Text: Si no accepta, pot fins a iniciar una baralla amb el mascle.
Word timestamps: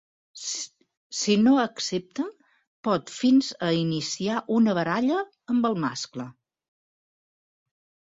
Si 1.17 1.33
no 1.41 1.51
accepta, 1.63 2.23
pot 2.87 3.11
fins 3.15 3.49
a 3.67 3.69
iniciar 3.81 4.39
una 4.61 4.75
baralla 4.79 5.19
amb 5.55 5.69
el 5.71 5.77
mascle. 5.85 6.27